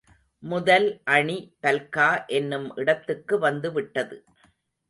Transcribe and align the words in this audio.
முதல் 0.43 0.87
அணி 1.07 1.35
பல்கா 1.63 2.07
என்னும் 2.27 2.67
இடத்துக்கு 2.75 3.37
வந்து 3.39 3.71
விட்டது. 3.71 4.17